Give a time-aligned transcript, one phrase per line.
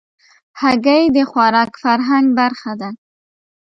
[0.61, 2.89] هګۍ د خوراک فرهنګ برخه ده.